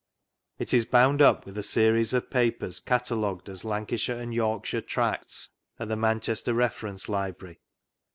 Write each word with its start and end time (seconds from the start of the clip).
It 0.57 0.73
is 0.73 0.85
bound 0.87 1.21
up 1.21 1.45
with 1.45 1.59
a 1.59 1.61
series 1.61 2.11
of 2.11 2.31
papers 2.31 2.79
catalogued 2.79 3.47
as" 3.47 3.63
Lancashire 3.63 4.17
and 4.19 4.33
York 4.33 4.65
shire 4.65 4.81
Tracts," 4.81 5.51
at 5.77 5.89
the 5.89 5.95
Manchester 5.95 6.55
Reference 6.55 7.07
Library. 7.07 7.59